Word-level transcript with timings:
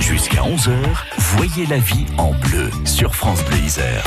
Jusqu'à 0.00 0.42
11h, 0.42 0.74
voyez 1.16 1.64
la 1.66 1.78
vie 1.78 2.04
en 2.18 2.32
bleu 2.32 2.70
sur 2.84 3.14
France 3.14 3.42
Bleu 3.44 3.58
Isère. 3.60 4.04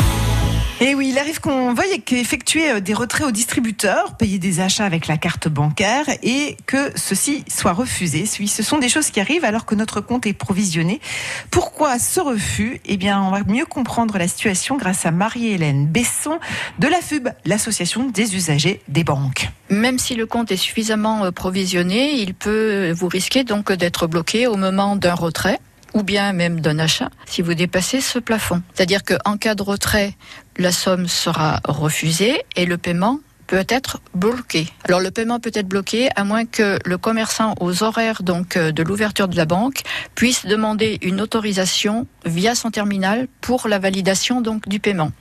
Et 0.79 0.93
oui, 0.93 1.09
il 1.09 1.17
arrive 1.17 1.39
qu'on 1.39 1.73
veuille 1.73 2.03
effectuer 2.11 2.69
euh, 2.69 2.79
des 2.79 2.93
retraits 2.93 3.25
au 3.25 3.31
distributeur, 3.31 4.15
payer 4.15 4.37
des 4.37 4.59
achats 4.59 4.85
avec 4.85 5.07
la 5.07 5.17
carte 5.17 5.47
bancaire 5.47 6.05
et 6.21 6.55
que 6.67 6.91
ceci 6.95 7.43
soit 7.47 7.73
refusé. 7.73 8.27
Ce 8.27 8.61
sont 8.61 8.77
des 8.77 8.87
choses 8.87 9.09
qui 9.09 9.19
arrivent 9.19 9.43
alors 9.43 9.65
que 9.65 9.73
notre 9.73 10.01
compte 10.01 10.27
est 10.27 10.33
provisionné. 10.33 11.01
Pourquoi 11.49 11.97
ce 11.97 12.19
refus? 12.19 12.79
Eh 12.85 12.97
bien, 12.97 13.19
on 13.23 13.31
va 13.31 13.39
mieux 13.47 13.65
comprendre 13.65 14.19
la 14.19 14.27
situation 14.27 14.77
grâce 14.77 15.07
à 15.07 15.11
Marie-Hélène 15.11 15.87
Besson 15.87 16.37
de 16.77 16.87
la 16.87 17.01
FUB, 17.01 17.29
l'association 17.45 18.09
des 18.11 18.35
usagers 18.35 18.79
des 18.87 19.03
banques. 19.03 19.49
Même 19.71 19.97
si 19.97 20.13
le 20.13 20.27
compte 20.27 20.51
est 20.51 20.57
suffisamment 20.57 21.25
euh, 21.25 21.31
provisionné, 21.31 22.19
il 22.21 22.35
peut 22.35 22.91
vous 22.91 23.07
risquer 23.07 23.43
donc 23.43 23.71
d'être 23.71 24.05
bloqué 24.05 24.45
au 24.45 24.57
moment 24.57 24.95
d'un 24.95 25.15
retrait 25.15 25.59
ou 25.97 26.03
bien 26.03 26.31
même 26.31 26.61
d'un 26.61 26.79
achat 26.79 27.09
si 27.25 27.41
vous 27.41 27.55
dépassez 27.55 28.01
ce 28.01 28.19
plafond. 28.19 28.61
C'est-à-dire 28.73 29.03
qu'en 29.03 29.37
cas 29.37 29.55
de 29.55 29.63
retrait, 29.63 30.13
la 30.57 30.71
somme 30.71 31.07
sera 31.07 31.59
refusée 31.65 32.43
et 32.55 32.65
le 32.65 32.77
paiement 32.77 33.19
peut 33.47 33.65
être 33.69 34.01
bloqué. 34.13 34.67
Alors 34.83 34.99
le 34.99 35.09
paiement 35.09 35.39
peut 35.39 35.51
être 35.53 35.67
bloqué 35.67 36.09
à 36.15 36.23
moins 36.23 36.45
que 36.45 36.79
le 36.85 36.97
commerçant 36.97 37.55
aux 37.61 37.81
horaires 37.81 38.21
euh, 38.57 38.71
de 38.71 38.83
l'ouverture 38.83 39.27
de 39.27 39.37
la 39.37 39.45
banque 39.45 39.81
puisse 40.15 40.45
demander 40.45 40.99
une 41.01 41.21
autorisation 41.21 42.07
via 42.25 42.55
son 42.55 42.71
terminal 42.71 43.27
pour 43.41 43.67
la 43.67 43.79
validation 43.79 44.43
du 44.67 44.79
paiement. 44.79 45.11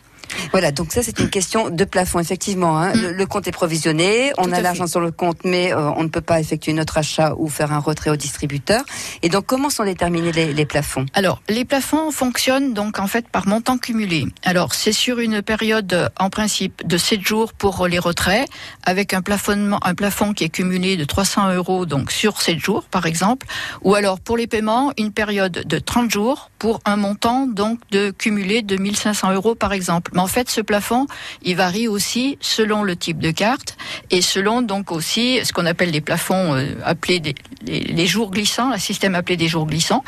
Voilà, 0.52 0.72
donc 0.72 0.92
ça 0.92 1.02
c'est 1.02 1.18
une 1.18 1.30
question 1.30 1.70
de 1.70 1.84
plafond, 1.84 2.18
effectivement. 2.18 2.78
Hein. 2.78 2.94
Mm. 2.94 3.10
Le, 3.10 3.26
compte 3.26 3.46
est 3.48 3.52
provisionné, 3.52 4.32
on 4.38 4.52
a 4.52 4.60
l'argent 4.60 4.86
sur 4.86 5.00
le 5.00 5.10
compte, 5.10 5.38
mais 5.44 5.72
euh, 5.72 5.90
on 5.96 6.04
ne 6.04 6.08
peut 6.08 6.20
pas 6.20 6.40
effectuer 6.40 6.72
notre 6.72 6.98
achat 6.98 7.34
ou 7.36 7.48
faire 7.48 7.72
un 7.72 7.78
retrait 7.78 8.10
au 8.10 8.16
distributeur. 8.16 8.84
Et 9.22 9.28
donc 9.28 9.46
comment 9.46 9.70
sont 9.70 9.84
déterminés 9.84 10.32
les, 10.32 10.66
plafonds? 10.66 11.06
Alors, 11.14 11.42
les 11.48 11.64
plafonds 11.64 12.10
fonctionnent 12.10 12.74
donc 12.74 12.98
en 12.98 13.06
fait 13.06 13.28
par 13.28 13.46
montant 13.46 13.78
cumulé. 13.78 14.26
Alors, 14.44 14.74
c'est 14.74 14.92
sur 14.92 15.18
une 15.18 15.42
période 15.42 16.10
en 16.18 16.30
principe 16.30 16.86
de 16.86 16.96
7 16.96 17.20
jours 17.20 17.52
pour 17.52 17.86
les 17.86 17.98
retraits, 17.98 18.48
avec 18.84 19.14
un 19.14 19.22
plafonnement, 19.22 19.78
un 19.82 19.94
plafond 19.94 20.32
qui 20.32 20.44
est 20.44 20.48
cumulé 20.48 20.96
de 20.96 21.04
300 21.04 21.54
euros 21.54 21.86
donc 21.86 22.10
sur 22.10 22.40
7 22.40 22.58
jours 22.58 22.84
par 22.84 23.06
exemple, 23.06 23.46
ou 23.82 23.94
alors 23.94 24.20
pour 24.20 24.36
les 24.36 24.46
paiements, 24.46 24.92
une 24.98 25.12
période 25.12 25.62
de 25.66 25.78
30 25.78 26.10
jours 26.10 26.50
pour 26.58 26.80
un 26.84 26.96
montant 26.96 27.46
donc 27.46 27.80
de 27.90 28.10
cumulé 28.10 28.62
de 28.62 28.76
1500 28.76 29.32
euros 29.32 29.54
par 29.54 29.72
exemple. 29.72 30.12
Mais 30.16 30.22
en 30.22 30.26
fait, 30.28 30.48
ce 30.48 30.62
plafond, 30.62 31.06
il 31.42 31.56
varie 31.56 31.88
aussi 31.88 32.38
selon 32.40 32.82
le 32.82 32.96
type 32.96 33.18
de 33.18 33.30
carte 33.30 33.76
et 34.10 34.22
selon 34.22 34.62
donc 34.62 34.90
aussi 34.90 35.40
ce 35.44 35.52
qu'on 35.52 35.66
appelle 35.66 35.90
les 35.90 36.00
plafonds 36.00 36.54
euh, 36.54 36.74
appelés 36.84 37.20
des, 37.20 37.34
les, 37.66 38.06
jours 38.06 38.30
glissants, 38.30 38.72
un 38.72 38.78
système 38.78 39.14
appelé 39.14 39.36
des 39.36 39.46
jours 39.46 39.66
glissants. 39.66 40.02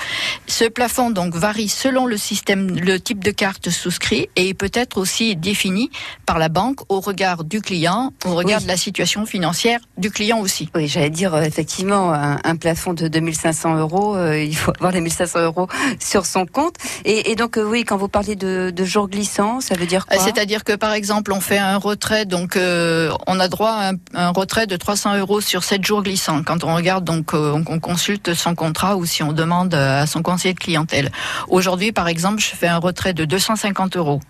Ce 0.46 0.64
plafond 0.64 1.10
donc 1.10 1.34
varie 1.34 1.68
selon 1.68 2.06
le 2.06 2.16
système, 2.16 2.74
le 2.74 2.98
type 2.98 3.22
de 3.22 3.30
carte 3.30 3.68
souscrit 3.68 4.30
et 4.34 4.54
peut 4.54 4.70
être 4.72 4.96
aussi 4.96 5.36
défini 5.36 5.90
par 6.24 6.38
la 6.38 6.48
banque 6.48 6.80
au 6.88 7.00
regard 7.00 7.44
du 7.44 7.60
client, 7.60 8.14
au 8.24 8.34
regard 8.34 8.62
de 8.62 8.66
la 8.66 8.78
situation 8.78 9.26
financière 9.26 9.80
du 9.98 10.10
client 10.10 10.40
aussi. 10.40 10.70
Oui, 10.74 10.88
j'allais 10.88 11.10
dire 11.10 11.34
euh, 11.34 11.42
effectivement 11.42 12.14
un, 12.14 12.56
plafond 12.56 12.94
de 12.94 13.08
2500 13.08 13.76
euros, 13.76 14.16
euh, 14.16 14.42
il 14.42 14.56
faut 14.56 14.72
avoir 14.78 14.92
les 14.92 15.02
1500 15.02 15.42
euros 15.42 15.68
sur 16.00 16.24
son 16.24 16.46
compte. 16.46 16.76
Et, 17.04 17.34
donc 17.34 17.58
oui, 17.62 17.84
quand 17.84 17.98
vous 17.98 18.08
parlez 18.08 18.36
de, 18.36 18.72
de 18.74 18.84
jours 18.86 19.10
glissants, 19.10 19.60
ça 19.60 19.74
veut 19.74 19.84
dire 19.84 19.97
euh, 20.10 20.16
c'est-à-dire 20.18 20.64
que 20.64 20.74
par 20.74 20.92
exemple, 20.92 21.32
on 21.32 21.40
fait 21.40 21.58
un 21.58 21.76
retrait, 21.76 22.24
donc 22.24 22.56
euh, 22.56 23.10
on 23.26 23.40
a 23.40 23.48
droit 23.48 23.70
à 23.70 23.92
un, 24.14 24.30
retrait 24.30 24.66
de 24.66 24.76
300 24.76 25.18
euros 25.18 25.40
sur 25.40 25.64
7 25.64 25.84
jours 25.84 26.02
glissants. 26.02 26.42
Quand 26.42 26.64
on 26.64 26.74
regarde, 26.74 27.04
donc 27.04 27.34
euh, 27.34 27.62
on, 27.66 27.78
consulte 27.80 28.34
son 28.34 28.54
contrat 28.54 28.96
ou 28.96 29.06
si 29.06 29.22
on 29.22 29.32
demande 29.32 29.74
à 29.74 30.06
son 30.06 30.22
conseiller 30.22 30.54
de 30.54 30.58
clientèle. 30.58 31.10
Aujourd'hui, 31.48 31.92
par 31.92 32.08
exemple, 32.08 32.40
je 32.40 32.48
fais 32.48 32.68
un 32.68 32.78
retrait 32.78 33.14
de 33.14 33.24
250 33.24 33.96
euros. 33.96 34.20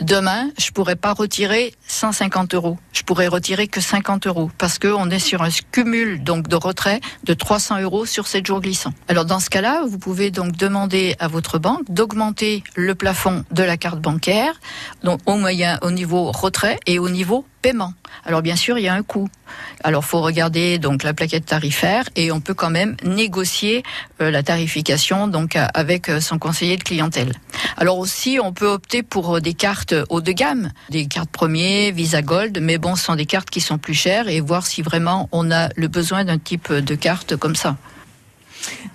Demain, 0.00 0.48
je 0.58 0.70
pourrais 0.70 0.96
pas 0.96 1.12
retirer 1.12 1.74
150 1.86 2.54
euros. 2.54 2.78
Je 2.92 3.02
pourrais 3.02 3.28
retirer 3.28 3.68
que 3.68 3.82
50 3.82 4.26
euros 4.26 4.50
parce 4.56 4.78
qu'on 4.78 5.10
est 5.10 5.18
sur 5.18 5.42
un 5.42 5.50
cumul 5.72 6.24
donc 6.24 6.48
de 6.48 6.56
retrait 6.56 7.00
de 7.24 7.34
300 7.34 7.82
euros 7.82 8.06
sur 8.06 8.26
7 8.26 8.46
jours 8.46 8.62
glissants. 8.62 8.94
Alors 9.08 9.26
dans 9.26 9.40
ce 9.40 9.50
cas-là, 9.50 9.84
vous 9.86 9.98
pouvez 9.98 10.30
donc 10.30 10.56
demander 10.56 11.16
à 11.18 11.28
votre 11.28 11.58
banque 11.58 11.90
d'augmenter 11.90 12.64
le 12.76 12.94
plafond 12.94 13.44
de 13.50 13.62
la 13.62 13.76
carte 13.76 14.00
bancaire, 14.00 14.54
donc 15.04 15.20
au 15.26 15.34
moyen, 15.34 15.78
au 15.82 15.90
niveau 15.90 16.32
retrait 16.32 16.78
et 16.86 16.98
au 16.98 17.10
niveau 17.10 17.44
Alors 18.24 18.42
bien 18.42 18.56
sûr, 18.56 18.78
il 18.78 18.84
y 18.84 18.88
a 18.88 18.94
un 18.94 19.02
coût. 19.02 19.28
Alors 19.84 20.04
faut 20.04 20.20
regarder 20.20 20.78
donc 20.78 21.02
la 21.02 21.12
plaquette 21.12 21.46
tarifaire 21.46 22.04
et 22.16 22.32
on 22.32 22.40
peut 22.40 22.54
quand 22.54 22.70
même 22.70 22.96
négocier 23.04 23.82
euh, 24.20 24.30
la 24.30 24.42
tarification 24.42 25.28
donc 25.28 25.56
avec 25.74 26.08
euh, 26.08 26.20
son 26.20 26.38
conseiller 26.38 26.76
de 26.76 26.82
clientèle. 26.82 27.34
Alors 27.76 27.98
aussi, 27.98 28.38
on 28.42 28.52
peut 28.52 28.68
opter 28.68 29.02
pour 29.02 29.36
euh, 29.36 29.40
des 29.40 29.54
cartes 29.54 29.94
haut 30.08 30.20
de 30.20 30.32
gamme, 30.32 30.70
des 30.90 31.06
cartes 31.06 31.30
premiers, 31.30 31.90
Visa 31.92 32.22
Gold, 32.22 32.58
mais 32.60 32.78
bon, 32.78 32.96
ce 32.96 33.04
sont 33.04 33.16
des 33.16 33.26
cartes 33.26 33.50
qui 33.50 33.60
sont 33.60 33.78
plus 33.78 33.94
chères 33.94 34.28
et 34.28 34.40
voir 34.40 34.66
si 34.66 34.82
vraiment 34.82 35.28
on 35.32 35.50
a 35.50 35.68
le 35.76 35.88
besoin 35.88 36.24
d'un 36.24 36.38
type 36.38 36.72
de 36.72 36.94
carte 36.94 37.36
comme 37.36 37.56
ça. 37.56 37.76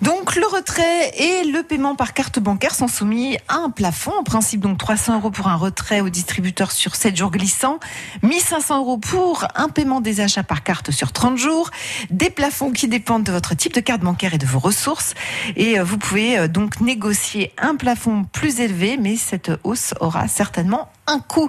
Donc 0.02 0.36
le 0.36 0.46
retrait 0.46 1.10
et 1.16 1.44
le 1.44 1.62
paiement 1.62 1.96
par 1.96 2.12
carte 2.12 2.38
bancaire 2.38 2.74
sont 2.74 2.88
soumis 2.88 3.38
à 3.48 3.56
un 3.56 3.70
plafond, 3.70 4.12
en 4.18 4.22
principe 4.22 4.60
donc 4.60 4.78
300 4.78 5.16
euros 5.16 5.30
pour 5.30 5.48
un 5.48 5.56
retrait 5.56 6.00
au 6.00 6.08
distributeur 6.08 6.70
sur 6.70 6.94
7 6.94 7.16
jours 7.16 7.30
glissants, 7.30 7.78
1500 8.22 8.78
euros 8.78 8.98
pour 8.98 9.46
un 9.54 9.68
paiement 9.68 10.00
des 10.00 10.20
achats 10.20 10.42
par 10.42 10.62
carte 10.62 10.90
sur 10.90 11.12
30 11.12 11.38
jours, 11.38 11.70
des 12.10 12.30
plafonds 12.30 12.72
qui 12.72 12.88
dépendent 12.88 13.24
de 13.24 13.32
votre 13.32 13.54
type 13.54 13.72
de 13.72 13.80
carte 13.80 14.02
bancaire 14.02 14.34
et 14.34 14.38
de 14.38 14.46
vos 14.46 14.58
ressources. 14.58 15.14
Et 15.56 15.78
euh, 15.78 15.84
vous 15.84 15.98
pouvez 15.98 16.38
euh, 16.38 16.48
donc 16.48 16.80
négocier 16.80 17.52
un 17.58 17.76
plafond 17.76 18.24
plus 18.24 18.60
élevé, 18.60 18.98
mais 19.00 19.16
cette 19.16 19.50
hausse 19.64 19.94
aura 20.00 20.28
certainement 20.28 20.90
un 21.06 21.20
coût. 21.20 21.48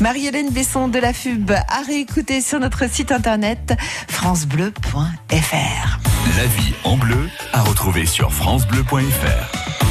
Marie-Hélène 0.00 0.50
Besson 0.50 0.88
de 0.88 0.98
la 0.98 1.12
FUB 1.12 1.50
à 1.52 1.82
réécouter 1.86 2.40
sur 2.40 2.58
notre 2.58 2.88
site 2.90 3.12
internet 3.12 3.74
francebleu.fr. 4.08 6.05
La 6.34 6.46
vie 6.46 6.74
en 6.82 6.96
bleu 6.96 7.30
à 7.52 7.62
retrouver 7.62 8.04
sur 8.04 8.32
francebleu.fr. 8.32 9.85